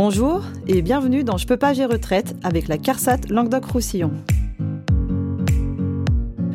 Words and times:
Bonjour 0.00 0.44
et 0.68 0.80
bienvenue 0.80 1.24
dans 1.24 1.38
Je 1.38 1.46
peux 1.48 1.56
pas 1.56 1.72
gérer 1.72 1.94
retraite 1.94 2.36
avec 2.44 2.68
la 2.68 2.78
CARSAT 2.78 3.22
Languedoc-Roussillon. 3.30 4.12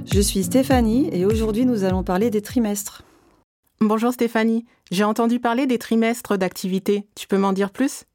Je 0.06 0.22
suis 0.22 0.46
Stéphanie 0.46 1.10
et 1.12 1.26
aujourd'hui 1.26 1.66
nous 1.66 1.84
allons 1.84 2.04
parler 2.04 2.30
des 2.30 2.42
trimestres. 2.42 3.04
Bonjour 3.82 4.14
Stéphanie, 4.14 4.64
j'ai 4.92 5.04
entendu 5.04 5.42
parler 5.42 5.68
des 5.68 5.78
trimestres 5.78 6.38
d'activité. 6.38 7.06
Tu 7.16 7.28
peux 7.28 7.38
m'en 7.38 7.52
dire 7.52 7.72
plus? 7.72 8.06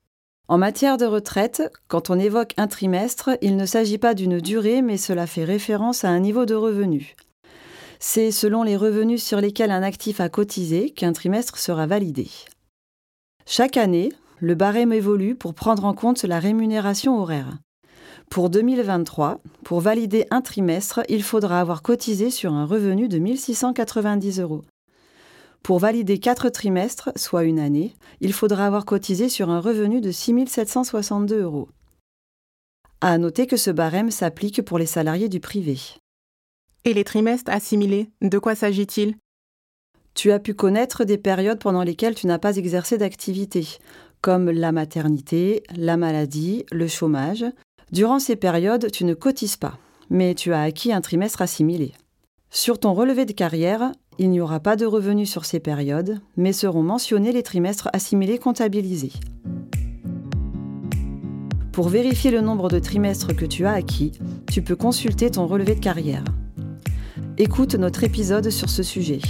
En 0.48 0.56
matière 0.56 0.96
de 0.96 1.04
retraite, 1.04 1.62
quand 1.88 2.08
on 2.08 2.18
évoque 2.18 2.54
un 2.56 2.66
trimestre, 2.66 3.28
il 3.42 3.56
ne 3.56 3.66
s'agit 3.66 3.98
pas 3.98 4.14
d'une 4.14 4.40
durée 4.40 4.80
mais 4.80 4.96
cela 4.96 5.26
fait 5.26 5.44
référence 5.44 6.04
à 6.04 6.08
un 6.08 6.20
niveau 6.20 6.46
de 6.46 6.54
revenu. 6.54 7.16
C'est 8.00 8.30
selon 8.30 8.62
les 8.62 8.78
revenus 8.78 9.22
sur 9.22 9.42
lesquels 9.42 9.72
un 9.72 9.82
actif 9.82 10.22
a 10.22 10.30
cotisé 10.30 10.88
qu'un 10.88 11.12
trimestre 11.12 11.58
sera 11.58 11.86
validé. 11.86 12.30
Chaque 13.44 13.76
année, 13.76 14.10
le 14.40 14.54
barème 14.54 14.92
évolue 14.92 15.34
pour 15.34 15.54
prendre 15.54 15.84
en 15.84 15.94
compte 15.94 16.22
la 16.22 16.38
rémunération 16.38 17.18
horaire. 17.20 17.58
Pour 18.30 18.50
2023, 18.50 19.40
pour 19.64 19.80
valider 19.80 20.26
un 20.30 20.42
trimestre, 20.42 21.00
il 21.08 21.22
faudra 21.22 21.60
avoir 21.60 21.82
cotisé 21.82 22.30
sur 22.30 22.52
un 22.52 22.66
revenu 22.66 23.08
de 23.08 23.18
1690 23.18 24.40
euros. 24.40 24.64
Pour 25.62 25.78
valider 25.78 26.18
quatre 26.18 26.50
trimestres, 26.50 27.10
soit 27.16 27.44
une 27.44 27.58
année, 27.58 27.94
il 28.20 28.32
faudra 28.32 28.66
avoir 28.66 28.84
cotisé 28.84 29.28
sur 29.28 29.50
un 29.50 29.60
revenu 29.60 30.00
de 30.00 30.10
6762 30.10 31.42
euros. 31.42 31.68
À 33.00 33.16
noter 33.18 33.46
que 33.46 33.56
ce 33.56 33.70
barème 33.70 34.10
s'applique 34.10 34.62
pour 34.62 34.78
les 34.78 34.86
salariés 34.86 35.28
du 35.28 35.40
privé. 35.40 35.78
Et 36.84 36.94
les 36.94 37.04
trimestres 37.04 37.50
assimilés, 37.50 38.10
de 38.20 38.38
quoi 38.38 38.54
s'agit-il? 38.54 39.16
Tu 40.14 40.32
as 40.32 40.40
pu 40.40 40.52
connaître 40.52 41.04
des 41.04 41.18
périodes 41.18 41.60
pendant 41.60 41.84
lesquelles 41.84 42.16
tu 42.16 42.26
n'as 42.26 42.40
pas 42.40 42.56
exercé 42.56 42.98
d'activité, 42.98 43.78
comme 44.20 44.50
la 44.50 44.72
maternité, 44.72 45.62
la 45.76 45.96
maladie, 45.96 46.64
le 46.72 46.88
chômage. 46.88 47.44
Durant 47.92 48.18
ces 48.18 48.36
périodes, 48.36 48.90
tu 48.90 49.04
ne 49.04 49.14
cotises 49.14 49.56
pas, 49.56 49.78
mais 50.10 50.34
tu 50.34 50.52
as 50.52 50.62
acquis 50.62 50.92
un 50.92 51.00
trimestre 51.00 51.42
assimilé. 51.42 51.92
Sur 52.50 52.78
ton 52.78 52.94
relevé 52.94 53.24
de 53.24 53.32
carrière, 53.32 53.92
il 54.18 54.30
n'y 54.30 54.40
aura 54.40 54.60
pas 54.60 54.76
de 54.76 54.86
revenus 54.86 55.30
sur 55.30 55.44
ces 55.44 55.60
périodes, 55.60 56.20
mais 56.36 56.52
seront 56.52 56.82
mentionnés 56.82 57.32
les 57.32 57.42
trimestres 57.42 57.88
assimilés 57.92 58.38
comptabilisés. 58.38 59.12
Pour 61.72 61.88
vérifier 61.88 62.32
le 62.32 62.40
nombre 62.40 62.68
de 62.68 62.80
trimestres 62.80 63.36
que 63.36 63.44
tu 63.44 63.64
as 63.64 63.72
acquis, 63.72 64.12
tu 64.50 64.62
peux 64.62 64.74
consulter 64.74 65.30
ton 65.30 65.46
relevé 65.46 65.76
de 65.76 65.80
carrière. 65.80 66.24
Écoute 67.36 67.76
notre 67.76 68.02
épisode 68.02 68.50
sur 68.50 68.68
ce 68.68 68.82
sujet. 68.82 69.20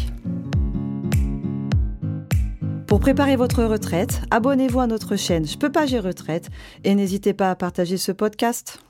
Pour 2.88 3.00
préparer 3.00 3.36
votre 3.36 3.64
retraite, 3.64 4.22
abonnez-vous 4.30 4.80
à 4.80 4.86
notre 4.86 5.14
chaîne 5.14 5.46
Je 5.46 5.58
peux 5.58 5.70
pas 5.70 5.84
gérer 5.84 6.08
retraite 6.08 6.48
et 6.84 6.94
n'hésitez 6.94 7.34
pas 7.34 7.50
à 7.50 7.54
partager 7.54 7.98
ce 7.98 8.12
podcast. 8.12 8.80